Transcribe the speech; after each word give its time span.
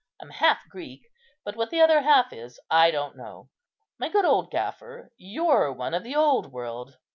I'm 0.19 0.31
half 0.31 0.67
Greek, 0.67 1.03
but 1.45 1.55
what 1.55 1.69
the 1.69 1.79
other 1.79 2.01
half 2.01 2.33
is 2.33 2.59
I 2.71 2.89
don't 2.89 3.15
know. 3.15 3.51
My 3.99 4.09
good 4.09 4.25
old 4.25 4.49
gaffer, 4.49 5.11
you're 5.15 5.71
one 5.71 5.93
of 5.93 6.01
the 6.03 6.15
old 6.15 6.51
world. 6.51 6.97